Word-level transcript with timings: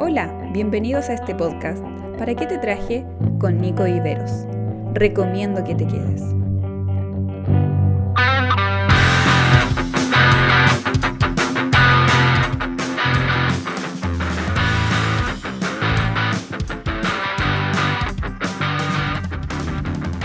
Hola, 0.00 0.28
bienvenidos 0.52 1.08
a 1.08 1.14
este 1.14 1.34
podcast. 1.34 1.82
¿Para 2.18 2.32
qué 2.36 2.46
te 2.46 2.56
traje? 2.58 3.04
Con 3.40 3.58
Nico 3.58 3.84
Iberos. 3.84 4.46
Recomiendo 4.94 5.64
que 5.64 5.74
te 5.74 5.88
quedes. 5.88 6.22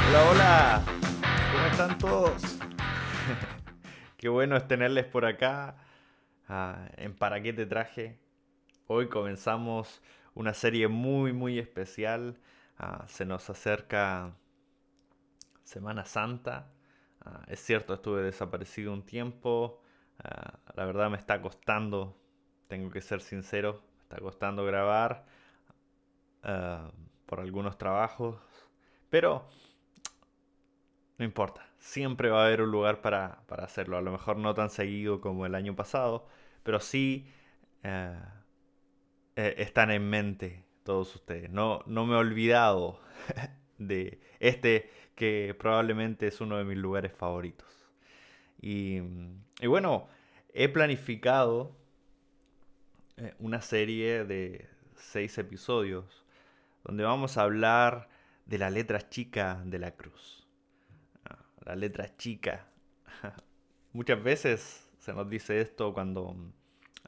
Hola, 0.08 0.30
hola. 0.30 0.84
¿Cómo 1.52 1.66
están 1.72 1.98
todos? 1.98 2.60
Qué 4.18 4.30
bueno 4.30 4.56
es 4.56 4.68
tenerles 4.68 5.06
por 5.06 5.26
acá 5.26 5.78
ah, 6.48 6.86
en 6.96 7.16
¿Para 7.16 7.42
qué 7.42 7.54
te 7.54 7.66
traje? 7.66 8.23
Hoy 8.96 9.10
comenzamos 9.10 10.04
una 10.36 10.54
serie 10.54 10.88
muy, 10.88 11.34
muy 11.34 11.58
especial. 11.58 12.38
Ah, 12.78 13.06
se 13.08 13.26
nos 13.26 13.50
acerca 13.50 14.36
Semana 15.64 16.06
Santa. 16.06 16.72
Ah, 17.22 17.42
es 17.48 17.60
cierto, 17.60 17.96
estuve 17.96 18.22
desaparecido 18.22 18.94
un 18.94 19.04
tiempo. 19.04 19.82
la 20.76 20.86
verdad 20.86 21.10
me 21.10 21.18
está 21.18 21.42
costando, 21.42 22.16
tengo 22.68 22.92
que 22.92 23.02
ser 23.02 23.22
sincero, 23.22 23.82
me 23.98 24.04
está 24.04 24.18
costando 24.20 24.64
grabar 24.64 25.26
por 27.26 27.40
algunos 27.40 27.80
trabajos. 27.80 28.38
Pero 29.10 29.48
no 31.18 31.26
importa, 31.26 31.66
siempre 31.80 32.30
va 32.30 32.44
a 32.44 32.46
haber 32.46 32.62
un 32.62 32.70
lugar 32.70 33.02
para, 33.02 33.44
hacerlo. 33.58 33.98
A 33.98 34.02
lo 34.02 34.12
mejor 34.12 34.38
no 34.38 34.54
tan 34.54 34.70
seguido 34.70 35.20
como 35.20 35.48
el 35.48 35.56
año 35.56 35.76
pasado, 35.76 36.28
pero 36.62 36.80
sí 36.80 37.28
eh, 37.82 38.16
eh, 39.36 39.56
están 39.58 39.92
en 39.92 40.10
mente 40.10 40.64
todos 40.84 41.16
ustedes. 41.16 41.50
No, 41.50 41.82
no 41.86 42.06
me 42.06 42.14
he 42.14 42.18
olvidado 42.18 43.00
de 43.78 44.20
este 44.40 44.90
que 45.16 45.56
probablemente 45.58 46.28
es 46.28 46.42
uno 46.42 46.58
de 46.58 46.64
mis 46.64 46.78
lugares 46.78 47.14
favoritos. 47.14 47.68
Y, 48.62 49.02
bueno, 49.68 50.08
he 50.54 50.70
planificado 50.70 51.76
eh, 53.18 53.34
una 53.40 53.62
serie 53.62 54.24
de 54.24 54.70
seis 54.96 55.38
episodios 55.38 56.24
donde 56.84 57.04
vamos 57.04 57.38
a 57.38 57.44
hablar 57.44 58.10
de 58.46 58.58
la 58.58 58.70
letra 58.70 59.10
chica 59.10 59.62
de 59.66 59.80
la 59.80 59.92
cruz 59.92 60.44
la 61.66 61.76
letra 61.76 62.16
chica. 62.18 62.68
Muchas 63.94 64.22
veces 64.24 64.90
se 65.00 65.14
nos 65.14 65.30
dice 65.30 65.62
esto 65.62 65.94
cuando 65.94 66.36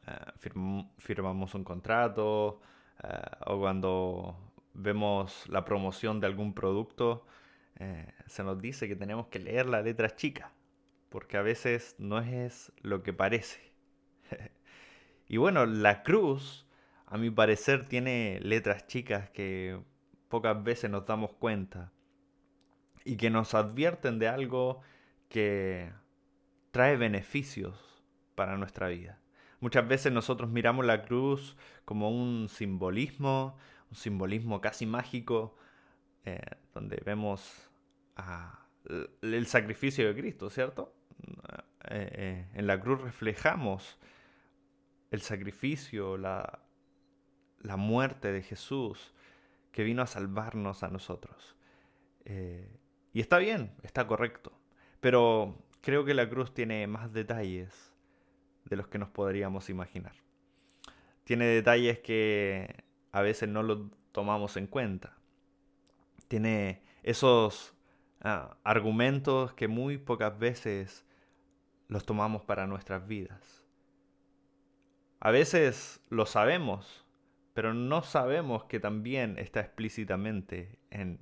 eh, 0.07 0.49
firmamos 0.97 1.55
un 1.55 1.63
contrato 1.63 2.61
eh, 3.03 3.07
o 3.47 3.59
cuando 3.59 4.37
vemos 4.73 5.47
la 5.49 5.65
promoción 5.65 6.19
de 6.19 6.27
algún 6.27 6.53
producto. 6.53 7.25
Eh, 7.77 8.13
se 8.27 8.43
nos 8.43 8.61
dice 8.61 8.87
que 8.87 8.95
tenemos 8.95 9.27
que 9.27 9.39
leer 9.39 9.65
la 9.65 9.81
letra 9.81 10.15
chica, 10.15 10.51
porque 11.09 11.37
a 11.37 11.41
veces 11.41 11.95
no 11.97 12.19
es 12.19 12.71
lo 12.81 13.03
que 13.03 13.13
parece. 13.13 13.73
y 15.27 15.37
bueno, 15.37 15.65
la 15.65 16.03
cruz, 16.03 16.67
a 17.05 17.17
mi 17.17 17.29
parecer, 17.29 17.87
tiene 17.87 18.39
letras 18.41 18.87
chicas 18.87 19.29
que 19.31 19.79
pocas 20.29 20.63
veces 20.63 20.89
nos 20.89 21.05
damos 21.05 21.33
cuenta 21.33 21.91
y 23.03 23.17
que 23.17 23.29
nos 23.29 23.53
advierten 23.53 24.19
de 24.19 24.27
algo 24.27 24.81
que 25.29 25.91
trae 26.71 26.97
beneficios 26.97 28.03
para 28.35 28.57
nuestra 28.57 28.87
vida. 28.87 29.19
Muchas 29.65 29.87
veces 29.87 30.13
nosotros 30.13 30.51
miramos 30.51 30.85
la 30.85 31.01
cruz 31.01 31.57
como 31.85 32.11
un 32.11 32.49
simbolismo, 32.49 33.57
un 33.89 33.97
simbolismo 33.97 34.61
casi 34.61 34.85
mágico, 34.85 35.57
eh, 36.23 36.39
donde 36.75 37.01
vemos 37.03 37.67
el 39.23 39.47
sacrificio 39.47 40.05
de 40.05 40.21
Cristo, 40.21 40.51
¿cierto? 40.51 40.93
Eh, 41.89 42.11
eh, 42.13 42.47
en 42.53 42.67
la 42.67 42.79
cruz 42.79 43.01
reflejamos 43.01 43.97
el 45.09 45.21
sacrificio, 45.21 46.15
la, 46.15 46.59
la, 47.61 47.75
muerte 47.75 48.31
de 48.31 48.43
Jesús 48.43 49.15
que 49.71 49.83
vino 49.83 50.03
a 50.03 50.05
salvarnos 50.05 50.83
a 50.83 50.89
nosotros. 50.89 51.55
Y 52.23 53.19
está 53.19 53.39
bien, 53.39 53.71
está 53.81 54.05
correcto. 54.05 54.51
Pero 54.99 55.57
creo 55.81 56.05
que 56.05 56.13
la 56.13 56.29
cruz 56.29 56.53
tiene 56.53 56.85
más 56.85 57.11
detalles 57.13 57.94
de 58.65 58.75
los 58.75 58.87
que 58.87 58.97
nos 58.97 59.09
podríamos 59.09 59.69
imaginar. 59.69 60.13
Tiene 61.23 61.45
detalles 61.45 61.99
que 61.99 62.83
a 63.11 63.21
veces 63.21 63.49
no 63.49 63.63
los 63.63 63.79
tomamos 64.11 64.57
en 64.57 64.67
cuenta. 64.67 65.17
Tiene 66.27 66.83
esos 67.03 67.75
ah, 68.21 68.57
argumentos 68.63 69.53
que 69.53 69.67
muy 69.67 69.97
pocas 69.97 70.37
veces 70.37 71.05
los 71.87 72.05
tomamos 72.05 72.43
para 72.43 72.67
nuestras 72.67 73.07
vidas. 73.07 73.63
A 75.19 75.31
veces 75.31 76.01
lo 76.09 76.25
sabemos, 76.25 77.05
pero 77.53 77.73
no 77.73 78.03
sabemos 78.03 78.65
que 78.65 78.79
también 78.79 79.37
está 79.39 79.61
explícitamente 79.61 80.77
en 80.91 81.19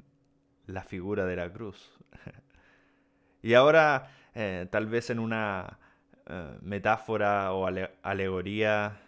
la 0.66 0.84
figura 0.84 1.26
de 1.26 1.36
la 1.36 1.52
cruz. 1.52 1.98
y 3.42 3.54
ahora, 3.54 4.12
eh, 4.34 4.68
tal 4.72 4.88
vez 4.88 5.10
en 5.10 5.20
una 5.20 5.80
eh, 6.28 6.58
metáfora 6.62 7.54
o 7.54 7.68
alegoría, 8.02 9.02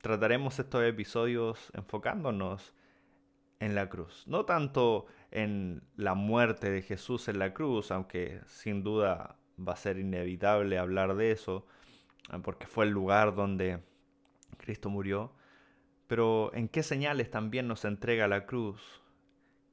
trataremos 0.00 0.58
estos 0.58 0.84
episodios 0.84 1.70
enfocándonos 1.74 2.72
en 3.58 3.74
la 3.74 3.88
cruz. 3.88 4.24
No 4.26 4.44
tanto 4.44 5.06
en 5.30 5.82
la 5.96 6.14
muerte 6.14 6.70
de 6.70 6.82
Jesús 6.82 7.28
en 7.28 7.38
la 7.38 7.52
cruz, 7.52 7.90
aunque 7.90 8.40
sin 8.46 8.82
duda 8.82 9.36
va 9.58 9.74
a 9.74 9.76
ser 9.76 9.98
inevitable 9.98 10.78
hablar 10.78 11.14
de 11.16 11.32
eso, 11.32 11.66
eh, 12.32 12.38
porque 12.42 12.66
fue 12.66 12.86
el 12.86 12.90
lugar 12.92 13.34
donde 13.34 13.82
Cristo 14.56 14.88
murió, 14.88 15.32
pero 16.06 16.52
en 16.54 16.68
qué 16.68 16.82
señales 16.82 17.30
también 17.30 17.68
nos 17.68 17.84
entrega 17.84 18.28
la 18.28 18.46
cruz 18.46 19.02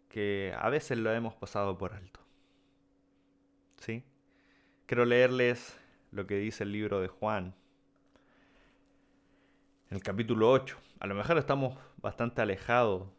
que 0.09 0.53
a 0.57 0.69
veces 0.69 0.97
lo 0.97 1.11
hemos 1.13 1.35
pasado 1.35 1.77
por 1.77 1.93
alto. 1.93 2.19
¿Sí? 3.77 4.03
Quiero 4.87 5.03
leerles 5.03 5.77
lo 6.11 6.27
que 6.27 6.37
dice 6.37 6.63
el 6.63 6.71
libro 6.71 7.01
de 7.01 7.09
Juan, 7.09 7.53
en 9.89 9.97
el 9.97 10.01
capítulo 10.01 10.49
8. 10.49 10.77
A 11.01 11.07
lo 11.07 11.13
mejor 11.13 11.37
estamos 11.37 11.77
bastante 11.97 12.41
alejados 12.41 13.09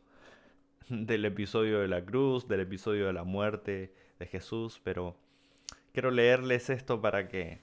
del 0.89 1.27
episodio 1.27 1.81
de 1.81 1.89
la 1.89 2.03
cruz, 2.03 2.49
del 2.49 2.61
episodio 2.61 3.07
de 3.07 3.13
la 3.13 3.25
muerte 3.25 3.93
de 4.19 4.27
Jesús, 4.27 4.81
pero 4.83 5.15
quiero 5.93 6.11
leerles 6.11 6.71
esto 6.71 7.03
para 7.03 7.29
que 7.29 7.61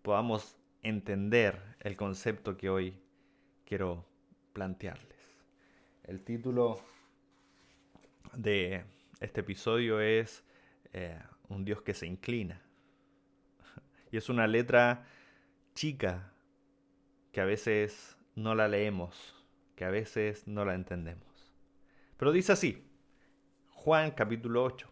podamos 0.00 0.56
entender 0.82 1.60
el 1.80 1.98
concepto 1.98 2.56
que 2.56 2.70
hoy 2.70 2.96
quiero 3.66 4.06
plantearles. 4.54 5.36
El 6.04 6.24
título 6.24 6.80
de 8.32 8.84
este 9.20 9.40
episodio 9.42 10.00
es 10.00 10.42
eh, 10.94 11.20
un 11.50 11.66
Dios 11.66 11.82
que 11.82 11.92
se 11.92 12.06
inclina. 12.06 12.64
Y 14.14 14.16
es 14.16 14.28
una 14.28 14.46
letra 14.46 15.08
chica 15.74 16.32
que 17.32 17.40
a 17.40 17.44
veces 17.44 18.16
no 18.36 18.54
la 18.54 18.68
leemos, 18.68 19.34
que 19.74 19.84
a 19.84 19.90
veces 19.90 20.46
no 20.46 20.64
la 20.64 20.76
entendemos. 20.76 21.52
Pero 22.16 22.30
dice 22.30 22.52
así, 22.52 22.86
Juan 23.70 24.12
capítulo 24.12 24.62
8, 24.62 24.88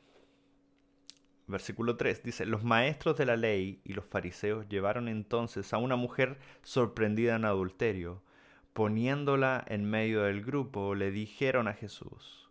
versículo 1.47 1.97
3, 1.97 2.25
dice, 2.25 2.47
los 2.47 2.65
maestros 2.65 3.17
de 3.17 3.27
la 3.27 3.37
ley 3.37 3.81
y 3.85 3.93
los 3.93 4.05
fariseos 4.05 4.69
llevaron 4.69 5.07
entonces 5.07 5.73
a 5.73 5.79
una 5.79 5.95
mujer 5.95 6.41
sorprendida 6.65 7.37
en 7.37 7.45
adulterio, 7.45 8.25
poniéndola 8.73 9.65
en 9.69 9.85
medio 9.85 10.23
del 10.23 10.43
grupo, 10.43 10.97
le 10.97 11.13
dijeron 11.13 11.69
a 11.69 11.75
Jesús, 11.75 12.51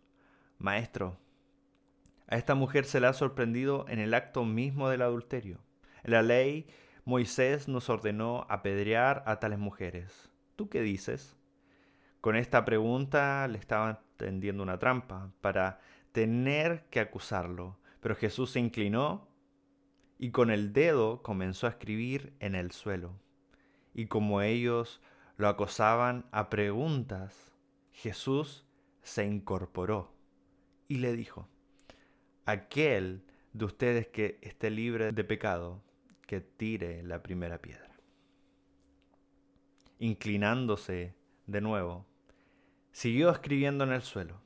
Maestro, 0.56 1.18
a 2.28 2.36
esta 2.36 2.54
mujer 2.54 2.86
se 2.86 2.98
le 2.98 3.08
ha 3.08 3.12
sorprendido 3.12 3.84
en 3.90 3.98
el 3.98 4.14
acto 4.14 4.46
mismo 4.46 4.88
del 4.88 5.02
adulterio. 5.02 5.58
La 6.04 6.22
ley, 6.22 6.66
Moisés 7.04 7.68
nos 7.68 7.88
ordenó 7.88 8.46
apedrear 8.48 9.22
a 9.26 9.38
tales 9.38 9.58
mujeres. 9.58 10.30
¿Tú 10.56 10.68
qué 10.68 10.82
dices? 10.82 11.36
Con 12.20 12.36
esta 12.36 12.64
pregunta 12.64 13.46
le 13.48 13.58
estaban 13.58 13.98
tendiendo 14.16 14.62
una 14.62 14.78
trampa 14.78 15.32
para 15.40 15.80
tener 16.12 16.84
que 16.90 17.00
acusarlo, 17.00 17.78
pero 18.00 18.14
Jesús 18.14 18.50
se 18.50 18.60
inclinó 18.60 19.28
y 20.18 20.30
con 20.30 20.50
el 20.50 20.72
dedo 20.72 21.22
comenzó 21.22 21.66
a 21.66 21.70
escribir 21.70 22.32
en 22.38 22.54
el 22.54 22.70
suelo. 22.70 23.18
Y 23.94 24.06
como 24.06 24.42
ellos 24.42 25.00
lo 25.36 25.48
acosaban 25.48 26.26
a 26.30 26.48
preguntas, 26.48 27.52
Jesús 27.92 28.64
se 29.02 29.24
incorporó 29.24 30.12
y 30.88 30.98
le 30.98 31.12
dijo, 31.12 31.48
aquel 32.44 33.24
de 33.52 33.64
ustedes 33.64 34.06
que 34.08 34.38
esté 34.42 34.70
libre 34.70 35.12
de 35.12 35.24
pecado, 35.24 35.82
que 36.26 36.40
tire 36.40 37.02
la 37.02 37.22
primera 37.22 37.58
piedra. 37.58 37.90
Inclinándose 39.98 41.14
de 41.46 41.60
nuevo. 41.60 42.06
Siguió 42.92 43.30
escribiendo 43.30 43.84
en 43.84 43.92
el 43.92 44.02
suelo. 44.02 44.40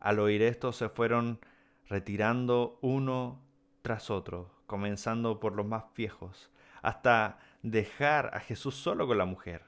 Al 0.00 0.18
oír 0.18 0.42
esto 0.42 0.72
se 0.72 0.88
fueron 0.88 1.40
retirando 1.86 2.78
uno 2.80 3.42
tras 3.82 4.10
otro, 4.10 4.62
comenzando 4.66 5.40
por 5.40 5.54
los 5.54 5.66
más 5.66 5.84
viejos, 5.94 6.50
hasta 6.82 7.38
dejar 7.62 8.30
a 8.34 8.40
Jesús 8.40 8.74
solo 8.74 9.06
con 9.06 9.18
la 9.18 9.24
mujer, 9.24 9.64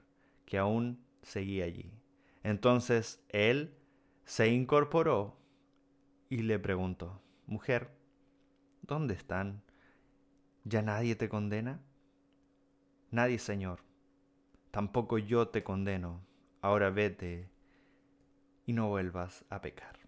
que 0.46 0.58
aún 0.58 1.04
seguía 1.22 1.64
allí. 1.64 1.92
Entonces 2.42 3.25
él 3.28 3.75
se 4.25 4.48
incorporó 4.48 5.38
y 6.28 6.38
le 6.38 6.58
preguntó, 6.58 7.20
Mujer, 7.46 7.90
¿dónde 8.82 9.14
están? 9.14 9.62
¿Ya 10.64 10.82
nadie 10.82 11.14
te 11.14 11.28
condena? 11.28 11.81
Nadie, 13.11 13.38
Señor. 13.38 13.81
Tampoco 14.70 15.19
yo 15.19 15.49
te 15.49 15.62
condeno. 15.62 16.20
Ahora 16.62 16.90
vete 16.90 17.49
y 18.66 18.72
no 18.72 18.88
vuelvas 18.88 19.44
a 19.50 19.61
pecar. 19.61 19.99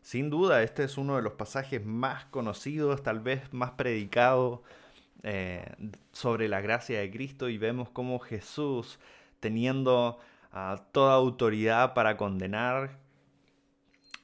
Sin 0.00 0.30
duda, 0.30 0.62
este 0.62 0.82
es 0.82 0.98
uno 0.98 1.16
de 1.16 1.22
los 1.22 1.34
pasajes 1.34 1.84
más 1.84 2.24
conocidos, 2.24 3.02
tal 3.02 3.20
vez 3.20 3.52
más 3.52 3.72
predicados 3.72 4.60
eh, 5.22 5.64
sobre 6.10 6.48
la 6.48 6.60
gracia 6.60 6.98
de 6.98 7.10
Cristo 7.10 7.48
y 7.48 7.56
vemos 7.56 7.88
cómo 7.90 8.18
Jesús, 8.18 8.98
teniendo 9.38 10.18
ah, 10.50 10.86
toda 10.90 11.14
autoridad 11.14 11.94
para 11.94 12.16
condenar, 12.16 12.98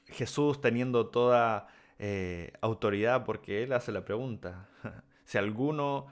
Jesús 0.07 0.59
teniendo 0.59 1.07
toda 1.07 1.67
eh, 1.99 2.53
autoridad, 2.61 3.25
porque 3.25 3.63
Él 3.63 3.73
hace 3.73 3.91
la 3.91 4.05
pregunta, 4.05 4.69
si 5.25 5.37
alguno 5.37 6.07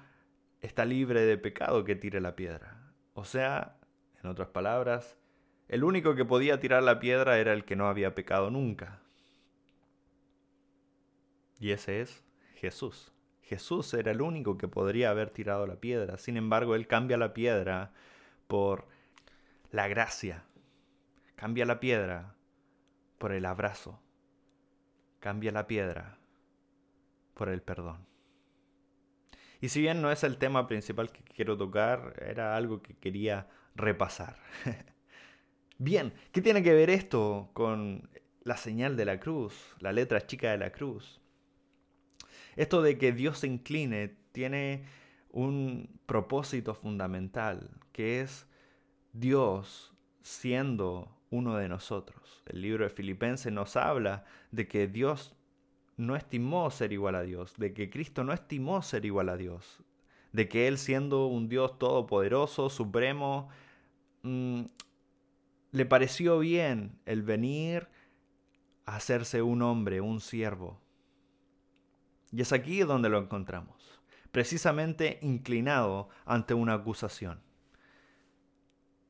está 0.61 0.85
libre 0.85 1.21
de 1.21 1.37
pecado, 1.37 1.83
que 1.85 1.95
tire 1.95 2.19
la 2.21 2.35
piedra. 2.35 2.93
O 3.13 3.23
sea, 3.23 3.77
en 4.21 4.29
otras 4.29 4.49
palabras, 4.49 5.17
el 5.69 5.83
único 5.83 6.15
que 6.15 6.25
podía 6.25 6.59
tirar 6.59 6.83
la 6.83 6.99
piedra 6.99 7.39
era 7.39 7.53
el 7.53 7.65
que 7.65 7.75
no 7.75 7.87
había 7.87 8.15
pecado 8.15 8.49
nunca. 8.51 9.01
Y 11.59 11.71
ese 11.71 12.01
es 12.01 12.23
Jesús. 12.55 13.13
Jesús 13.41 13.93
era 13.93 14.11
el 14.11 14.21
único 14.21 14.57
que 14.57 14.67
podría 14.67 15.09
haber 15.09 15.29
tirado 15.29 15.65
la 15.65 15.77
piedra. 15.77 16.17
Sin 16.17 16.35
embargo, 16.35 16.75
Él 16.75 16.85
cambia 16.85 17.17
la 17.17 17.33
piedra 17.33 17.93
por 18.47 18.87
la 19.71 19.87
gracia. 19.87 20.43
Cambia 21.35 21.65
la 21.65 21.79
piedra 21.79 22.35
por 23.17 23.31
el 23.31 23.45
abrazo. 23.45 24.01
Cambia 25.27 25.51
la 25.51 25.67
piedra 25.67 26.17
por 27.33 27.49
el 27.49 27.61
perdón. 27.61 28.07
Y 29.59 29.67
si 29.67 29.81
bien 29.81 30.01
no 30.01 30.09
es 30.09 30.23
el 30.23 30.37
tema 30.37 30.69
principal 30.69 31.11
que 31.11 31.21
quiero 31.21 31.57
tocar, 31.57 32.15
era 32.25 32.55
algo 32.55 32.81
que 32.81 32.95
quería 32.95 33.49
repasar. 33.75 34.37
bien, 35.79 36.13
¿qué 36.31 36.41
tiene 36.41 36.63
que 36.63 36.73
ver 36.73 36.89
esto 36.89 37.49
con 37.51 38.09
la 38.43 38.55
señal 38.55 38.95
de 38.95 39.03
la 39.03 39.19
cruz, 39.19 39.75
la 39.81 39.91
letra 39.91 40.25
chica 40.25 40.51
de 40.51 40.59
la 40.59 40.71
cruz? 40.71 41.19
Esto 42.55 42.81
de 42.81 42.97
que 42.97 43.11
Dios 43.11 43.39
se 43.39 43.47
incline 43.47 44.15
tiene 44.31 44.85
un 45.29 45.99
propósito 46.05 46.73
fundamental, 46.73 47.69
que 47.91 48.21
es 48.21 48.47
Dios 49.11 49.93
siendo 50.21 51.16
uno 51.29 51.57
de 51.57 51.69
nosotros. 51.69 52.43
El 52.45 52.61
libro 52.61 52.83
de 52.83 52.89
Filipenses 52.89 53.51
nos 53.51 53.75
habla 53.75 54.25
de 54.51 54.67
que 54.67 54.87
Dios 54.87 55.35
no 55.97 56.15
estimó 56.15 56.69
ser 56.69 56.93
igual 56.93 57.15
a 57.15 57.23
Dios, 57.23 57.55
de 57.57 57.73
que 57.73 57.89
Cristo 57.89 58.23
no 58.23 58.33
estimó 58.33 58.81
ser 58.81 59.05
igual 59.05 59.29
a 59.29 59.37
Dios, 59.37 59.83
de 60.31 60.47
que 60.47 60.67
Él 60.67 60.77
siendo 60.77 61.25
un 61.27 61.49
Dios 61.49 61.77
todopoderoso, 61.79 62.69
supremo, 62.69 63.49
mm, 64.21 64.61
le 65.71 65.85
pareció 65.85 66.39
bien 66.39 66.99
el 67.05 67.23
venir 67.23 67.87
a 68.85 68.95
hacerse 68.95 69.41
un 69.41 69.61
hombre, 69.61 70.01
un 70.01 70.19
siervo, 70.21 70.79
y 72.31 72.41
es 72.41 72.53
aquí 72.53 72.79
donde 72.81 73.09
lo 73.09 73.17
encontramos, 73.17 73.99
precisamente 74.31 75.19
inclinado 75.21 76.09
ante 76.25 76.53
una 76.53 76.73
acusación. 76.73 77.41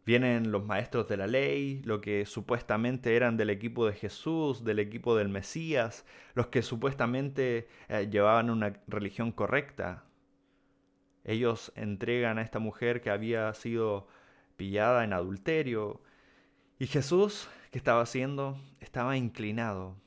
Vienen 0.07 0.53
los 0.53 0.63
maestros 0.63 1.09
de 1.09 1.17
la 1.17 1.27
ley, 1.27 1.81
lo 1.83 1.99
que 1.99 2.25
supuestamente 2.25 3.17
eran 3.17 3.35
del 3.35 3.49
equipo 3.49 3.85
de 3.85 3.91
Jesús, 3.91 4.63
del 4.63 4.79
equipo 4.79 5.17
del 5.17 5.27
Mesías, 5.27 6.05
los 6.33 6.47
que 6.47 6.61
supuestamente 6.61 7.67
eh, 7.89 8.07
llevaban 8.09 8.49
una 8.49 8.71
religión 8.87 9.33
correcta. 9.33 10.05
Ellos 11.25 11.73
entregan 11.75 12.37
a 12.37 12.41
esta 12.41 12.59
mujer 12.59 13.01
que 13.01 13.09
había 13.09 13.53
sido 13.53 14.07
pillada 14.55 15.03
en 15.03 15.11
adulterio. 15.11 16.01
Y 16.79 16.87
Jesús, 16.87 17.49
¿qué 17.71 17.77
estaba 17.77 18.01
haciendo? 18.01 18.57
Estaba 18.79 19.17
inclinado, 19.17 19.97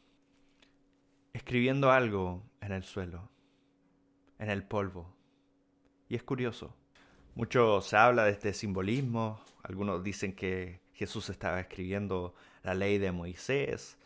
escribiendo 1.35 1.91
algo 1.93 2.43
en 2.63 2.73
el 2.73 2.85
suelo, 2.85 3.29
en 4.39 4.49
el 4.49 4.63
polvo. 4.63 5.15
Y 6.09 6.15
es 6.15 6.23
curioso. 6.23 6.75
Mucho 7.35 7.83
se 7.83 7.99
habla 7.99 8.25
de 8.25 8.31
este 8.31 8.55
simbolismo. 8.55 9.43
Algunos 9.71 10.03
dicen 10.03 10.35
que 10.35 10.81
Jesús 10.95 11.31
estaba 11.31 11.61
escribiendo 11.61 12.35
la 12.65 12.75
ley 12.75 12.99
de 12.99 13.13
Moisés. 13.13 13.99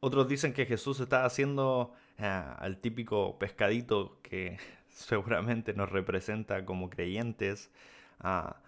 Otros 0.00 0.26
dicen 0.26 0.54
que 0.54 0.64
Jesús 0.64 1.00
estaba 1.00 1.26
haciendo 1.26 1.92
eh, 2.16 2.24
al 2.24 2.78
típico 2.78 3.38
pescadito 3.38 4.18
que 4.22 4.56
seguramente 4.88 5.74
nos 5.74 5.90
representa 5.90 6.64
como 6.64 6.88
creyentes. 6.88 7.70
Ah, 8.20 8.62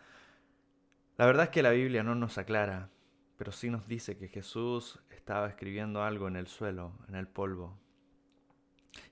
la 1.17 1.25
verdad 1.25 1.45
es 1.45 1.51
que 1.51 1.63
la 1.63 1.71
Biblia 1.71 2.03
no 2.03 2.15
nos 2.15 2.37
aclara, 2.37 2.91
pero 3.39 3.51
sí 3.51 3.71
nos 3.71 3.89
dice 3.89 4.19
que 4.19 4.29
Jesús 4.29 5.01
estaba 5.09 5.49
escribiendo 5.49 6.03
algo 6.03 6.29
en 6.29 6.37
el 6.37 6.47
suelo, 6.47 6.93
en 7.09 7.15
el 7.15 7.27
polvo. 7.27 7.75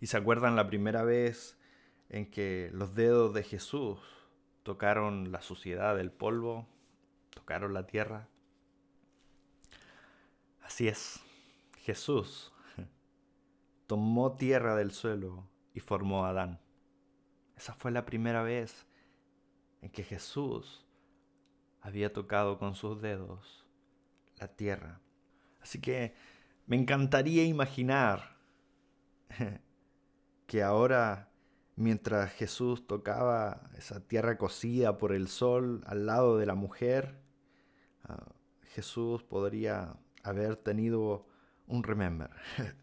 ¿Y 0.03 0.09
se 0.09 0.19
acuerdan 0.19 0.55
la 0.55 0.67
primera 0.67 1.03
vez 1.03 1.59
en 2.11 2.31
que 2.31 2.69
los 2.75 2.95
dedos 2.95 3.33
de 3.33 3.43
Jesús 3.43 4.01
tocaron 4.65 5.33
la 5.33 5.41
suciedad 5.41 5.97
del 5.97 6.12
polvo, 6.12 6.69
tocaron 7.37 7.75
la 7.75 7.87
tierra? 7.87 8.29
Así 10.62 10.88
es, 10.88 11.21
Jesús 11.79 12.53
tomó 13.87 14.37
tierra 14.37 14.75
del 14.75 14.91
suelo 14.91 15.47
y 15.75 15.81
formó 15.81 16.25
a 16.25 16.31
Adán. 16.31 16.61
Esa 17.56 17.75
fue 17.75 17.91
la 17.91 18.06
primera 18.06 18.43
vez 18.43 18.87
en 19.83 19.91
que 19.91 20.03
Jesús 20.03 20.87
había 21.83 22.12
tocado 22.12 22.59
con 22.59 22.75
sus 22.75 23.00
dedos 23.00 23.66
la 24.38 24.49
tierra. 24.49 25.00
Así 25.61 25.81
que 25.81 26.14
me 26.66 26.76
encantaría 26.76 27.45
imaginar 27.45 28.37
que 30.47 30.62
ahora, 30.62 31.31
mientras 31.76 32.33
Jesús 32.33 32.87
tocaba 32.87 33.71
esa 33.76 34.00
tierra 34.00 34.38
cocida 34.38 34.97
por 34.97 35.12
el 35.12 35.28
sol 35.28 35.83
al 35.87 36.07
lado 36.07 36.38
de 36.38 36.47
la 36.47 36.55
mujer, 36.55 37.25
ah, 38.09 38.33
Jesús 38.75 39.23
podría 39.23 39.97
haber 40.23 40.57
tenido 40.57 41.27
un 41.67 41.83
remember, 41.83 42.31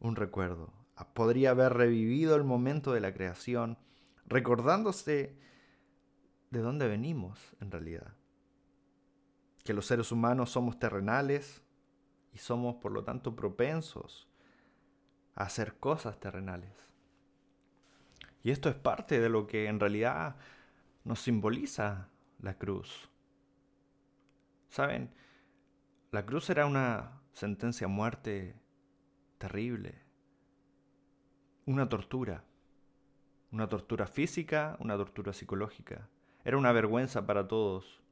un 0.00 0.16
recuerdo. 0.16 0.72
Ah, 0.96 1.12
podría 1.12 1.50
haber 1.50 1.74
revivido 1.74 2.36
el 2.36 2.44
momento 2.44 2.92
de 2.92 3.00
la 3.00 3.12
creación, 3.12 3.78
recordándose 4.26 5.36
de 6.50 6.60
dónde 6.60 6.88
venimos 6.88 7.38
en 7.60 7.70
realidad. 7.70 8.14
Que 9.64 9.74
los 9.74 9.86
seres 9.86 10.12
humanos 10.12 10.50
somos 10.50 10.78
terrenales 10.78 11.62
y 12.32 12.38
somos 12.38 12.76
por 12.76 12.92
lo 12.92 13.04
tanto 13.04 13.34
propensos 13.34 14.28
a 15.34 15.44
hacer 15.44 15.78
cosas 15.78 16.20
terrenales. 16.20 16.72
Y 18.42 18.50
esto 18.50 18.68
es 18.68 18.74
parte 18.74 19.20
de 19.20 19.28
lo 19.28 19.46
que 19.46 19.66
en 19.66 19.80
realidad 19.80 20.36
nos 21.02 21.20
simboliza 21.20 22.08
la 22.40 22.58
cruz. 22.58 23.10
¿Saben? 24.74 25.14
La 26.10 26.26
cruz 26.26 26.50
era 26.50 26.66
una 26.66 27.20
sentencia 27.32 27.84
a 27.84 27.88
muerte 27.88 28.56
terrible, 29.38 30.02
una 31.64 31.88
tortura, 31.88 32.42
una 33.52 33.68
tortura 33.68 34.08
física, 34.08 34.76
una 34.80 34.96
tortura 34.96 35.32
psicológica. 35.32 36.08
Era 36.44 36.56
una 36.56 36.72
vergüenza 36.72 37.24
para 37.24 37.46
todos. 37.46 38.02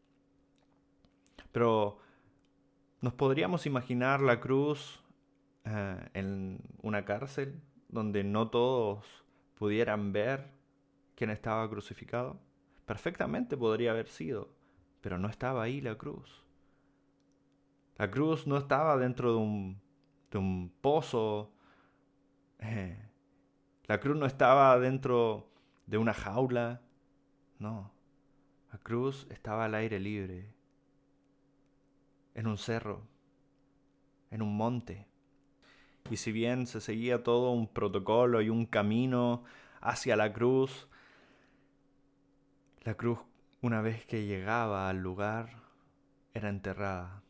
Pero 1.50 1.98
nos 3.00 3.14
podríamos 3.14 3.66
imaginar 3.66 4.20
la 4.20 4.38
cruz 4.38 5.02
eh, 5.64 6.10
en 6.14 6.60
una 6.80 7.04
cárcel 7.04 7.60
donde 7.88 8.22
no 8.22 8.50
todos 8.50 9.24
pudieran 9.56 10.12
ver 10.12 10.52
quién 11.16 11.30
estaba 11.30 11.68
crucificado? 11.68 12.38
Perfectamente 12.86 13.56
podría 13.56 13.90
haber 13.90 14.06
sido, 14.06 14.54
pero 15.00 15.18
no 15.18 15.28
estaba 15.28 15.64
ahí 15.64 15.80
la 15.80 15.98
cruz. 15.98 16.42
La 17.96 18.10
cruz 18.10 18.46
no 18.46 18.56
estaba 18.56 18.96
dentro 18.96 19.32
de 19.32 20.38
un, 20.38 20.72
pozo. 20.80 21.52
Eh, 22.58 22.98
la 23.84 24.00
cruz 24.00 24.16
no 24.16 24.26
estaba 24.26 24.78
dentro 24.78 25.50
de 25.86 25.98
una 25.98 26.14
jaula. 26.14 26.80
No. 27.58 27.92
La 28.72 28.78
cruz 28.78 29.26
estaba 29.30 29.66
al 29.66 29.74
aire 29.74 30.00
libre. 30.00 30.54
en 32.34 32.46
un 32.46 32.56
cerro, 32.56 33.06
en 34.30 34.40
un 34.40 34.56
monte. 34.56 35.06
Y 36.10 36.16
si 36.16 36.32
bien 36.32 36.66
se 36.66 36.80
seguía 36.80 37.22
todo 37.22 37.50
un 37.52 37.68
protocolo 37.68 38.40
y 38.40 38.48
un 38.48 38.64
camino 38.64 39.44
hacia 39.82 40.16
la 40.16 40.32
cruz, 40.32 40.88
la 42.84 42.94
cruz 42.94 43.18
una 43.60 43.82
vez 43.82 44.06
que 44.06 44.26
llegaba 44.26 44.88
al 44.88 45.02
lugar 45.02 45.50
era 46.32 46.48
enterrada 46.48 47.22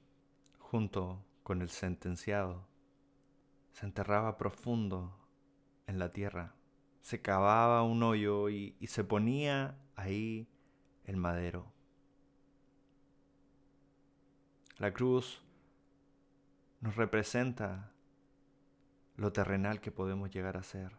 junto 0.72 1.22
con 1.42 1.60
el 1.60 1.68
sentenciado. 1.68 2.66
Se 3.72 3.84
enterraba 3.84 4.38
profundo 4.38 5.14
en 5.86 5.98
la 5.98 6.14
tierra. 6.14 6.54
Se 7.02 7.20
cavaba 7.20 7.82
un 7.82 8.02
hoyo 8.02 8.48
y, 8.48 8.74
se 8.86 9.04
ponía 9.04 9.76
ahí 9.96 10.48
el 11.04 11.18
madero. 11.18 11.70
La 14.78 14.94
cruz 14.94 15.44
nos 16.80 16.96
representa 16.96 17.92
lo 19.16 19.30
terrenal 19.30 19.78
que 19.82 19.92
podemos 19.92 20.30
llegar 20.30 20.56
a 20.56 20.62
ser. 20.62 20.96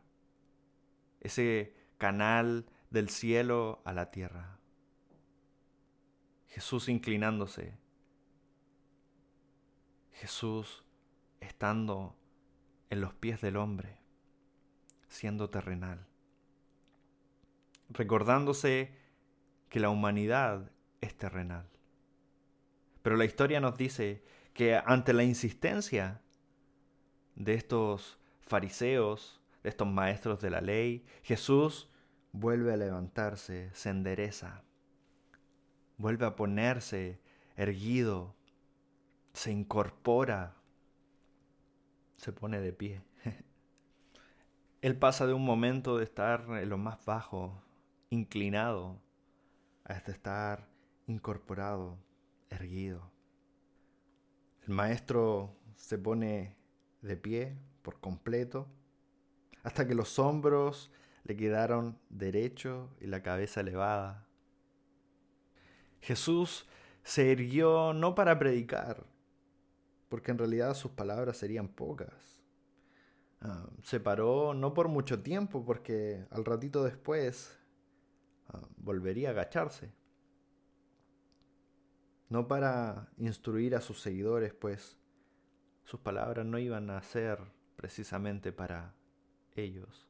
Ese 1.19 1.75
canal 1.97 2.67
del 2.91 3.09
cielo 3.09 3.81
a 3.85 3.93
la 3.93 4.11
tierra. 4.11 4.59
Jesús 6.45 6.89
inclinándose. 6.89 7.82
Jesús 10.13 10.83
estando 11.39 12.15
en 12.89 13.01
los 13.01 13.13
pies 13.13 13.41
del 13.41 13.57
hombre, 13.57 13.97
siendo 15.07 15.49
terrenal. 15.49 16.05
Recordándose 17.89 18.95
que 19.69 19.79
la 19.79 19.89
humanidad 19.89 20.71
es 21.01 21.15
terrenal. 21.15 21.67
Pero 23.01 23.17
la 23.17 23.25
historia 23.25 23.59
nos 23.59 23.77
dice 23.77 24.23
que 24.53 24.75
ante 24.75 25.13
la 25.13 25.23
insistencia 25.23 26.21
de 27.35 27.55
estos 27.55 28.17
fariseos, 28.41 29.41
de 29.63 29.69
estos 29.69 29.87
maestros 29.87 30.39
de 30.41 30.49
la 30.49 30.61
ley, 30.61 31.05
Jesús 31.23 31.89
vuelve 32.31 32.73
a 32.73 32.77
levantarse, 32.77 33.71
se 33.73 33.89
endereza, 33.89 34.63
vuelve 35.97 36.25
a 36.25 36.35
ponerse 36.35 37.19
erguido, 37.55 38.35
se 39.33 39.51
incorpora, 39.51 40.55
se 42.17 42.31
pone 42.31 42.59
de 42.61 42.73
pie. 42.73 43.01
Él 44.81 44.97
pasa 44.97 45.27
de 45.27 45.33
un 45.33 45.43
momento 45.43 45.97
de 45.97 46.03
estar 46.03 46.45
en 46.49 46.69
lo 46.69 46.77
más 46.77 47.03
bajo, 47.05 47.61
inclinado, 48.09 48.99
a 49.85 49.93
estar 49.93 50.67
incorporado, 51.07 51.97
erguido. 52.49 53.11
El 54.67 54.73
maestro 54.73 55.57
se 55.75 55.97
pone 55.97 56.55
de 57.01 57.17
pie 57.17 57.57
por 57.81 57.99
completo, 57.99 58.67
hasta 59.63 59.87
que 59.87 59.95
los 59.95 60.19
hombros 60.19 60.91
le 61.23 61.35
quedaron 61.35 61.97
derechos 62.09 62.89
y 63.01 63.07
la 63.07 63.21
cabeza 63.21 63.61
elevada. 63.61 64.27
Jesús 66.01 66.67
se 67.03 67.31
erguió 67.31 67.93
no 67.93 68.15
para 68.15 68.37
predicar, 68.39 69.05
porque 70.13 70.29
en 70.29 70.37
realidad 70.37 70.75
sus 70.75 70.91
palabras 70.91 71.37
serían 71.37 71.67
pocas. 71.67 72.39
Ah, 73.41 73.67
se 73.81 73.99
paró 73.99 74.53
no 74.53 74.71
por 74.75 74.87
mucho 74.87 75.23
tiempo, 75.23 75.65
porque 75.65 76.27
al 76.29 76.45
ratito 76.45 76.83
después 76.83 77.57
ah, 78.49 78.61
volvería 78.77 79.29
a 79.29 79.31
agacharse. 79.31 79.91
No 82.29 82.47
para 82.47 83.09
instruir 83.17 83.75
a 83.75 83.81
sus 83.81 84.01
seguidores, 84.01 84.53
pues 84.53 84.99
sus 85.83 85.99
palabras 85.99 86.45
no 86.45 86.59
iban 86.59 86.91
a 86.91 87.01
ser 87.01 87.39
precisamente 87.75 88.51
para 88.51 88.93
ellos. 89.55 90.07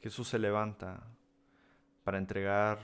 Jesús 0.00 0.28
se 0.30 0.38
levanta 0.38 1.12
para 2.04 2.16
entregar 2.16 2.78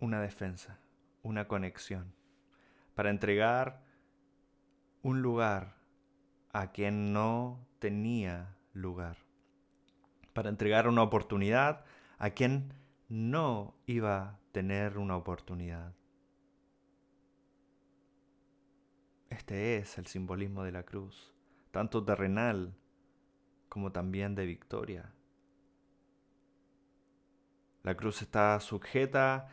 una 0.00 0.22
defensa, 0.22 0.78
una 1.22 1.46
conexión, 1.46 2.14
para 2.94 3.10
entregar 3.10 3.84
un 5.06 5.22
lugar 5.22 5.76
a 6.52 6.72
quien 6.72 7.12
no 7.12 7.64
tenía 7.78 8.56
lugar, 8.72 9.18
para 10.32 10.48
entregar 10.48 10.88
una 10.88 11.04
oportunidad 11.04 11.84
a 12.18 12.30
quien 12.30 12.74
no 13.08 13.76
iba 13.86 14.18
a 14.18 14.40
tener 14.50 14.98
una 14.98 15.16
oportunidad. 15.16 15.94
Este 19.30 19.76
es 19.76 19.96
el 19.96 20.08
simbolismo 20.08 20.64
de 20.64 20.72
la 20.72 20.82
cruz, 20.82 21.32
tanto 21.70 22.04
terrenal 22.04 22.74
como 23.68 23.92
también 23.92 24.34
de 24.34 24.44
victoria. 24.44 25.14
La 27.84 27.96
cruz 27.96 28.22
está 28.22 28.58
sujeta, 28.58 29.50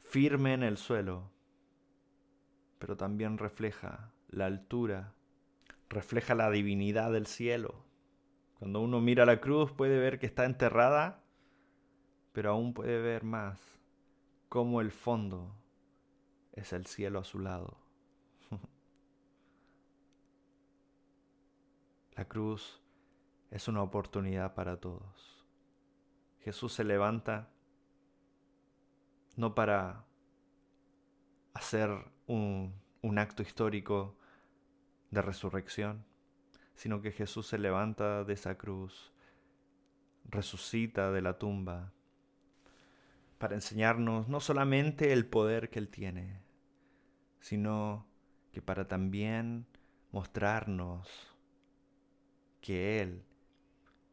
firme 0.00 0.52
en 0.52 0.64
el 0.64 0.76
suelo, 0.76 1.30
pero 2.80 2.96
también 2.96 3.38
refleja 3.38 4.10
la 4.28 4.46
altura, 4.46 5.14
refleja 5.88 6.34
la 6.34 6.50
divinidad 6.50 7.12
del 7.12 7.26
cielo. 7.26 7.84
Cuando 8.58 8.80
uno 8.80 9.00
mira 9.00 9.26
la 9.26 9.40
cruz 9.40 9.72
puede 9.72 9.98
ver 9.98 10.18
que 10.18 10.26
está 10.26 10.44
enterrada, 10.44 11.22
pero 12.32 12.50
aún 12.50 12.74
puede 12.74 13.00
ver 13.00 13.24
más 13.24 13.58
cómo 14.48 14.80
el 14.80 14.90
fondo 14.90 15.54
es 16.52 16.72
el 16.72 16.86
cielo 16.86 17.18
a 17.20 17.24
su 17.24 17.38
lado. 17.38 17.78
La 22.16 22.26
cruz 22.26 22.82
es 23.50 23.68
una 23.68 23.82
oportunidad 23.82 24.54
para 24.54 24.78
todos. 24.78 25.44
Jesús 26.40 26.72
se 26.72 26.84
levanta 26.84 27.50
no 29.36 29.54
para 29.54 30.06
hacer 31.52 31.90
un, 32.26 32.74
un, 33.06 33.18
acto 33.18 33.42
histórico 33.42 34.16
de 35.10 35.22
resurrección, 35.22 36.04
sino 36.74 37.00
que 37.00 37.12
Jesús 37.12 37.46
se 37.46 37.58
levanta 37.58 38.24
de 38.24 38.34
esa 38.34 38.56
cruz, 38.58 39.12
resucita 40.28 41.10
de 41.12 41.22
la 41.22 41.38
tumba, 41.38 41.92
para 43.38 43.54
enseñarnos 43.54 44.28
no 44.28 44.40
solamente 44.40 45.12
el 45.12 45.26
poder 45.26 45.70
que 45.70 45.78
Él 45.78 45.88
tiene, 45.88 46.40
sino 47.40 48.06
que 48.52 48.62
para 48.62 48.88
también 48.88 49.66
mostrarnos 50.10 51.08
que 52.60 53.00
Él 53.00 53.22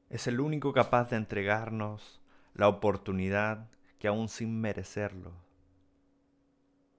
es 0.09 0.27
el 0.27 0.39
único 0.39 0.73
capaz 0.73 1.09
de 1.09 1.15
entregarnos 1.15 2.21
la 2.53 2.67
oportunidad 2.67 3.69
que 3.97 4.07
aún 4.07 4.29
sin 4.29 4.59
merecerlo 4.61 5.31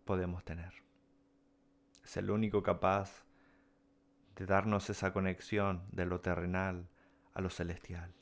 podemos 0.05 0.45
tener. 0.45 0.84
Es 2.04 2.16
el 2.18 2.30
único 2.30 2.62
capaz 2.62 3.25
de 4.37 4.46
darnos 4.46 4.90
esa 4.90 5.12
conexión 5.12 5.87
de 5.90 6.06
lo 6.06 6.20
terrenal 6.20 6.88
a 7.32 7.40
lo 7.40 7.50
celestial. 7.50 8.12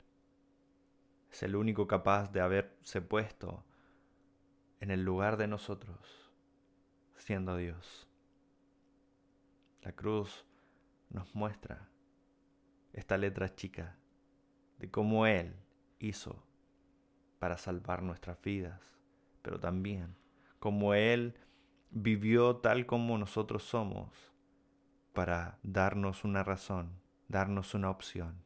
Es 1.31 1.43
el 1.43 1.57
único 1.57 1.87
capaz 1.87 2.31
de 2.33 2.41
haberse 2.41 3.03
puesto 3.03 3.65
en 4.81 4.91
el 4.91 5.05
lugar 5.05 5.37
de 5.37 5.49
nosotros, 5.49 6.31
siendo 7.17 7.57
Dios. 7.57 8.09
La 9.83 9.93
cruz 9.93 10.47
nos 11.11 11.35
muestra 11.35 11.89
esta 12.93 13.19
letra 13.19 13.55
chica 13.55 13.97
de 14.79 14.91
cómo 14.91 15.27
Él 15.27 15.57
hizo 15.99 16.47
para 17.39 17.59
salvar 17.59 18.03
nuestras 18.03 18.41
vidas, 18.43 18.81
pero 19.43 19.59
también 19.59 20.15
cómo 20.61 20.95
Él 20.95 21.35
vivió 21.93 22.57
tal 22.57 22.87
como 22.87 23.19
nosotros 23.19 23.63
somos 23.63 24.09
para 25.13 25.59
darnos 25.63 26.25
una 26.25 26.43
razón, 26.43 26.99
darnos 27.29 27.75
una 27.75 27.91
opción, 27.91 28.43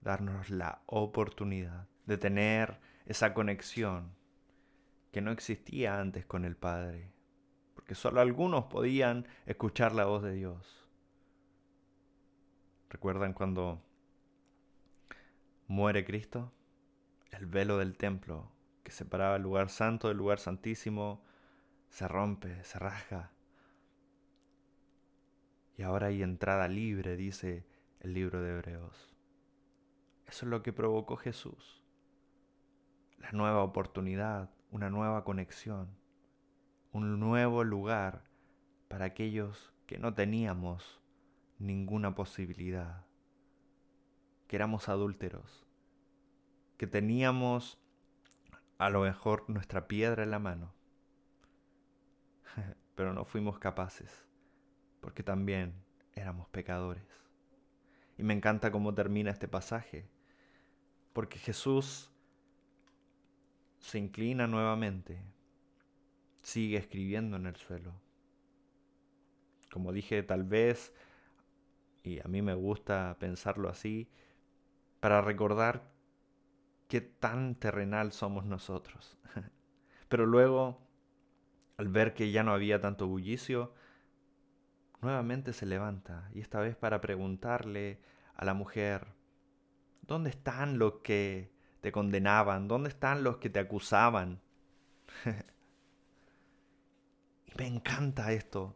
darnos 0.00 0.50
la 0.50 0.82
oportunidad 0.86 1.88
de 2.06 2.16
tener 2.16 2.78
esa 3.04 3.34
conexión 3.34 4.14
que 5.10 5.20
no 5.20 5.32
existía 5.32 6.00
antes 6.00 6.24
con 6.26 6.44
el 6.44 6.56
Padre, 6.56 7.10
porque 7.74 7.96
solo 7.96 8.20
algunos 8.20 8.66
podían 8.66 9.26
escuchar 9.46 9.92
la 9.92 10.04
voz 10.04 10.22
de 10.22 10.32
Dios. 10.32 10.86
¿Recuerdan 12.88 13.32
cuando 13.32 13.82
muere 15.66 16.04
Cristo? 16.04 16.52
El 17.32 17.46
velo 17.46 17.78
del 17.78 17.96
templo 17.96 18.52
que 18.84 18.92
separaba 18.92 19.36
el 19.36 19.42
lugar 19.42 19.70
santo 19.70 20.06
del 20.06 20.16
lugar 20.16 20.38
santísimo 20.38 21.24
se 21.88 22.08
rompe, 22.08 22.62
se 22.64 22.78
rasga. 22.78 23.32
Y 25.76 25.82
ahora 25.82 26.08
hay 26.08 26.22
entrada 26.22 26.68
libre, 26.68 27.16
dice 27.16 27.66
el 28.00 28.14
libro 28.14 28.40
de 28.40 28.52
Hebreos. 28.52 29.14
Eso 30.26 30.46
es 30.46 30.50
lo 30.50 30.62
que 30.62 30.72
provocó 30.72 31.16
Jesús. 31.16 31.82
La 33.18 33.32
nueva 33.32 33.62
oportunidad, 33.62 34.50
una 34.70 34.90
nueva 34.90 35.24
conexión, 35.24 35.96
un 36.92 37.20
nuevo 37.20 37.64
lugar 37.64 38.24
para 38.88 39.06
aquellos 39.06 39.72
que 39.86 39.98
no 39.98 40.14
teníamos 40.14 41.00
ninguna 41.58 42.14
posibilidad, 42.14 43.06
que 44.46 44.56
éramos 44.56 44.88
adúlteros, 44.88 45.66
que 46.76 46.86
teníamos 46.86 47.78
a 48.78 48.90
lo 48.90 49.02
mejor 49.02 49.48
nuestra 49.48 49.88
piedra 49.88 50.22
en 50.22 50.30
la 50.30 50.38
mano, 50.38 50.75
pero 52.94 53.12
no 53.12 53.24
fuimos 53.24 53.58
capaces, 53.58 54.24
porque 55.00 55.22
también 55.22 55.74
éramos 56.14 56.48
pecadores. 56.48 57.04
Y 58.18 58.22
me 58.22 58.34
encanta 58.34 58.70
cómo 58.70 58.94
termina 58.94 59.30
este 59.30 59.48
pasaje, 59.48 60.08
porque 61.12 61.38
Jesús 61.38 62.10
se 63.78 63.98
inclina 63.98 64.46
nuevamente, 64.46 65.22
sigue 66.42 66.78
escribiendo 66.78 67.36
en 67.36 67.46
el 67.46 67.56
suelo. 67.56 67.92
Como 69.70 69.92
dije, 69.92 70.22
tal 70.22 70.44
vez, 70.44 70.94
y 72.02 72.20
a 72.20 72.24
mí 72.24 72.40
me 72.40 72.54
gusta 72.54 73.16
pensarlo 73.18 73.68
así, 73.68 74.08
para 75.00 75.20
recordar 75.20 75.92
qué 76.88 77.00
tan 77.00 77.54
terrenal 77.56 78.12
somos 78.12 78.44
nosotros. 78.46 79.16
Pero 80.08 80.24
luego, 80.24 80.85
al 81.76 81.88
ver 81.88 82.14
que 82.14 82.30
ya 82.30 82.42
no 82.42 82.52
había 82.52 82.80
tanto 82.80 83.06
bullicio, 83.06 83.72
nuevamente 85.02 85.52
se 85.52 85.66
levanta, 85.66 86.30
y 86.34 86.40
esta 86.40 86.60
vez 86.60 86.76
para 86.76 87.00
preguntarle 87.00 88.00
a 88.34 88.44
la 88.44 88.54
mujer, 88.54 89.06
¿dónde 90.02 90.30
están 90.30 90.78
los 90.78 91.00
que 91.00 91.52
te 91.80 91.92
condenaban? 91.92 92.68
¿Dónde 92.68 92.88
están 92.88 93.22
los 93.22 93.36
que 93.36 93.50
te 93.50 93.58
acusaban? 93.58 94.40
y 97.46 97.52
me 97.58 97.66
encanta 97.66 98.32
esto, 98.32 98.74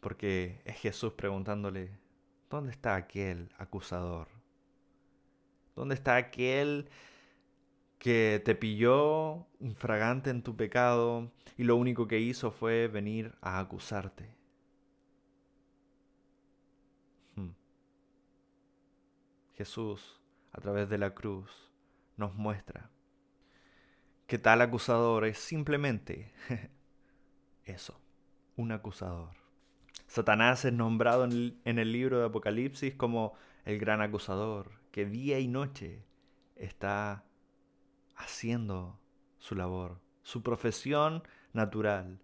porque 0.00 0.60
es 0.64 0.76
Jesús 0.76 1.14
preguntándole, 1.14 1.98
¿dónde 2.50 2.72
está 2.72 2.94
aquel 2.94 3.50
acusador? 3.58 4.28
¿Dónde 5.74 5.94
está 5.94 6.16
aquel 6.16 6.90
que 8.02 8.42
te 8.44 8.56
pilló 8.56 9.46
infragante 9.60 10.30
en 10.30 10.42
tu 10.42 10.56
pecado 10.56 11.30
y 11.56 11.62
lo 11.62 11.76
único 11.76 12.08
que 12.08 12.18
hizo 12.18 12.50
fue 12.50 12.88
venir 12.88 13.32
a 13.40 13.60
acusarte? 13.60 14.34
Hmm. 17.36 17.52
Jesús 19.54 20.20
a 20.50 20.60
través 20.60 20.88
de 20.88 20.98
la 20.98 21.14
cruz 21.14 21.70
nos 22.16 22.34
muestra 22.34 22.90
que 24.26 24.36
tal 24.36 24.62
acusador 24.62 25.24
es 25.24 25.38
simplemente 25.38 26.32
eso, 27.64 28.00
un 28.56 28.72
acusador. 28.72 29.36
Satanás 30.08 30.64
es 30.64 30.72
nombrado 30.72 31.22
en 31.22 31.78
el, 31.78 31.92
libro 31.92 32.18
de 32.18 32.26
Apocalipsis 32.26 32.94
como 32.96 33.34
el 33.64 33.78
gran 33.78 34.02
acusador, 34.02 34.72
que 34.90 35.06
día 35.06 35.38
y 35.38 35.46
noche 35.46 36.02
está 36.56 37.24
haciendo 38.14 38.98
su 39.38 39.54
labor. 39.54 40.00
Su 40.22 40.42
profesión 40.42 41.22
natural 41.52 42.20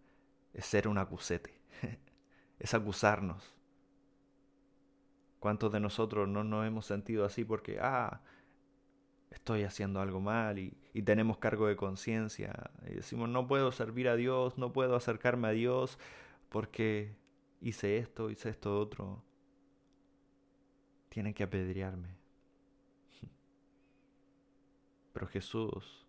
es 0.52 0.66
ser 0.66 0.88
un 0.88 0.98
acusete, 0.98 1.60
es 2.58 2.74
acusarnos, 2.74 3.58
¿Cuántos 5.38 5.72
de 5.72 5.80
nosotros 5.80 6.28
no 6.28 6.42
nos 6.42 6.66
hemos 6.66 6.86
sentido 6.86 7.24
así 7.24 7.44
porque, 7.44 7.78
ah, 7.80 8.22
estoy 9.30 9.62
haciendo 9.62 10.00
algo 10.00 10.20
mal 10.20 10.58
y, 10.58 10.76
tenemos 11.04 11.38
cargo 11.38 11.68
de 11.68 11.76
conciencia? 11.76 12.72
Y 12.88 12.94
decimos, 12.94 13.28
no 13.28 13.46
puedo 13.46 13.70
servir 13.70 14.08
a 14.08 14.16
Dios, 14.16 14.58
no 14.58 14.72
puedo 14.72 14.96
acercarme 14.96 15.48
a 15.48 15.52
Dios 15.52 15.98
porque 16.48 17.14
hice 17.60 17.98
esto, 17.98 18.30
hice 18.30 18.48
esto 18.50 18.78
otro. 18.80 19.22
Tienen 21.08 21.34
que 21.34 21.44
apedrearme. 21.44 22.17
Pero 25.18 25.26
Jesús 25.26 26.06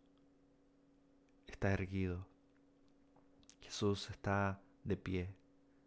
está 1.48 1.74
erguido. 1.74 2.28
Jesús 3.60 4.08
está 4.12 4.62
de 4.84 4.98
pie 4.98 5.36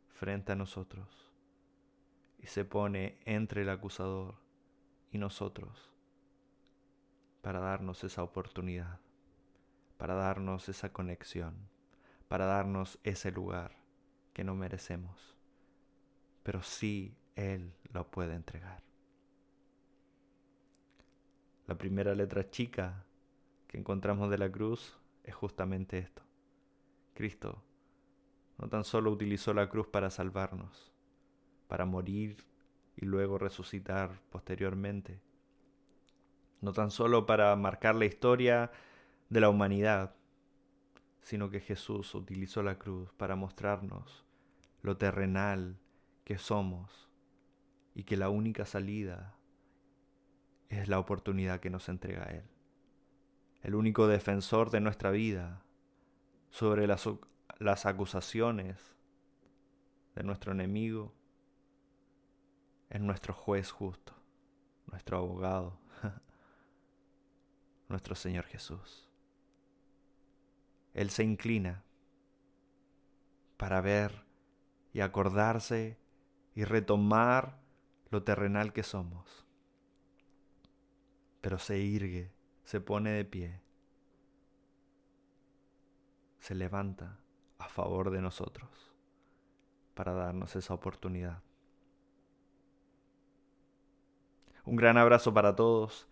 frente 0.09 0.51
a 0.51 0.57
nosotros 0.57 1.31
y 2.41 2.49
se 2.49 2.65
pone 2.65 3.21
entre 3.25 3.63
el 3.63 3.71
acusador 3.71 4.35
y 5.13 5.19
nosotros 5.19 5.93
para 7.43 7.61
darnos 7.61 8.03
esa 8.03 8.25
oportunidad, 8.25 8.99
para 9.99 10.15
darnos 10.15 10.69
esa 10.69 10.93
conexión, 10.93 11.55
para 12.27 12.47
darnos 12.47 12.99
ese 13.05 13.31
lugar 13.31 13.77
que 14.33 14.43
no 14.43 14.57
merecemos, 14.57 15.37
pero 16.43 16.61
sí 16.61 17.17
Él 17.37 17.73
lo 17.93 18.11
puede 18.11 18.35
entregar. 18.35 18.83
La 21.69 21.79
primera 21.79 22.17
letra 22.17 22.51
chica 22.51 23.07
que 23.73 23.79
encontramos 23.79 24.29
de 24.31 24.37
la 24.37 24.53
cruz 24.53 24.99
es 25.25 25.35
justamente 25.35 25.97
esto. 25.97 26.23
Cristo 27.15 27.63
no 28.59 28.69
tan 28.69 28.85
solo 28.85 29.11
utilizó 29.11 29.55
la 29.55 29.71
cruz 29.71 29.87
para 29.87 30.11
salvarnos, 30.11 30.93
para 31.69 31.87
morir 31.87 32.37
y 32.97 33.07
luego 33.07 33.39
resucitar 33.39 34.21
posteriormente. 34.29 35.23
No 36.61 36.75
tan 36.75 36.91
solo 36.91 37.25
para 37.25 37.57
marcar 37.57 37.95
la 37.95 38.05
historia 38.05 38.71
de 39.31 39.41
la 39.41 39.49
humanidad, 39.49 40.15
sino 41.23 41.49
que 41.49 41.61
Jesús 41.61 42.15
utilizó 42.15 42.63
la 42.63 42.79
cruz 42.79 43.11
para 43.15 43.37
mostrarnos 43.37 44.27
lo 44.83 44.99
terrenal 44.99 45.79
que 46.25 46.37
somos 46.37 47.09
y 47.95 48.05
que 48.05 48.19
la 48.19 48.29
única 48.29 48.67
salida 48.67 49.35
es 50.69 50.89
la 50.89 50.99
oportunidad 50.99 51.61
que 51.61 51.71
nos 51.71 51.89
entrega 51.89 52.25
Él. 52.25 52.52
El 53.62 53.75
único 53.75 54.09
defensor 54.09 54.70
de 54.70 54.81
nuestra 54.81 55.11
vida 55.11 55.62
sobre 56.51 56.87
las, 56.87 57.09
las 57.59 57.87
acusaciones 57.87 58.94
de 60.14 60.22
nuestro 60.25 60.53
enemigo 60.53 61.14
es 62.90 63.01
nuestro 63.01 63.33
juez 63.33 63.70
justo, 63.70 64.14
nuestro 64.87 65.16
abogado, 65.16 65.79
nuestro 67.88 68.14
Señor 68.14 68.44
Jesús. 68.44 69.09
Él 70.92 71.11
se 71.11 71.22
inclina 71.22 71.85
para 73.57 73.81
ver 73.81 74.25
y 74.92 75.01
acordarse 75.01 75.98
y 76.55 76.64
retomar 76.64 77.61
lo 78.11 78.22
terrenal 78.25 78.72
que 78.72 78.83
somos. 78.83 79.46
Pero 81.40 81.59
se 81.59 81.79
irgue, 81.79 82.31
se 82.64 82.81
pone 82.81 83.11
de 83.11 83.25
pie, 83.25 83.61
se 86.38 86.55
levanta 86.55 87.18
a 87.59 87.68
favor 87.68 88.11
de 88.11 88.20
nosotros 88.20 88.68
para 89.94 90.12
darnos 90.12 90.57
esa 90.57 90.75
oportunidad. 90.75 91.42
Un 94.64 94.77
gran 94.77 94.96
abrazo 94.96 95.35
para 95.35 95.55
todos. 95.57 96.09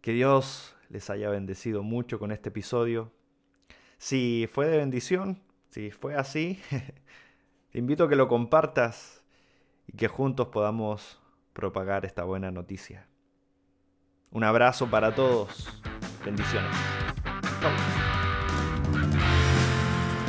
Que 0.00 0.12
Dios 0.12 0.76
les 0.88 1.10
haya 1.10 1.30
bendecido 1.30 1.82
mucho 1.82 2.18
con 2.18 2.30
este 2.30 2.50
episodio. 2.50 3.12
Si 3.98 4.48
fue 4.52 4.66
de 4.66 4.78
bendición, 4.78 5.42
si 5.70 5.90
fue 5.90 6.14
así, 6.14 6.60
te 7.70 7.78
invito 7.78 8.04
a 8.04 8.08
que 8.08 8.16
lo 8.16 8.28
compartas 8.28 9.24
y 9.86 9.96
que 9.96 10.08
juntos 10.08 10.48
podamos 10.48 11.20
propagar 11.52 12.04
esta 12.04 12.24
buena 12.24 12.50
noticia. 12.50 13.08
Un 14.32 14.44
abrazo 14.44 14.88
para 14.90 15.14
todos. 15.14 15.68
Bendiciones. 16.24 16.70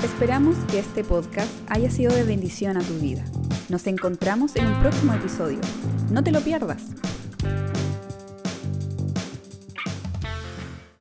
Esperamos 0.04 0.56
que 0.72 0.80
este 0.80 1.04
podcast 1.04 1.52
haya 1.70 1.92
sido 1.92 2.14
de 2.14 2.24
bendición 2.24 2.78
a 2.78 2.82
tu 2.82 2.94
vida. 3.00 3.24
Nos 3.70 3.88
encontramos 3.88 4.56
en 4.56 4.68
un 4.68 4.80
próximo 4.80 5.14
episodio. 5.14 5.60
No 6.10 6.24
te 6.24 6.32
lo 6.32 6.40
pierdas. 6.42 6.84